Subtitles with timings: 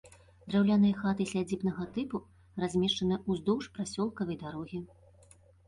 [0.53, 2.23] Драўляныя хаты сядзібнага тыпу
[2.65, 4.85] размешчаны ўздоўж прасёлкавай дарогі.